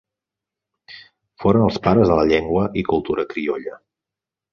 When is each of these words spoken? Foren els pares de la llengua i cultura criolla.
Foren 1.43 1.65
els 1.65 1.77
pares 1.87 2.09
de 2.13 2.17
la 2.21 2.23
llengua 2.31 2.63
i 2.83 2.85
cultura 2.89 3.27
criolla. 3.35 3.77